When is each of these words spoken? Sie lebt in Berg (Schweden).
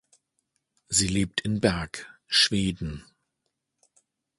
Sie 0.89 1.05
lebt 1.07 1.41
in 1.41 1.61
Berg 1.61 2.11
(Schweden). 2.25 3.03